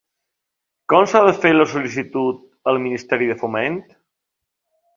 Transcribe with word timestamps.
Com 0.93 1.05
s'ha 1.11 1.21
de 1.27 1.33
fer 1.43 1.51
la 1.57 1.67
sol·licitud 1.75 2.41
al 2.73 2.81
Ministeri 2.89 3.31
de 3.33 3.39
Foment? 3.45 3.79